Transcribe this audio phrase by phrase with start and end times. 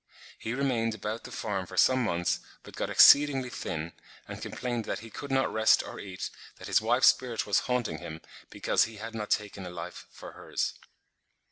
[0.39, 3.93] He remained about the farm for some months, but got exceedingly thin,
[4.27, 7.99] and complained that he could not rest or eat, that his wife's spirit was haunting
[7.99, 8.19] him,
[8.49, 10.73] because he had not taken a life for hers.